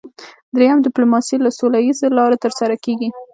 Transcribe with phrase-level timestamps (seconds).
[0.55, 3.09] دریم ډیپلوماسي له سوله اییزو لارو ترسره کیږي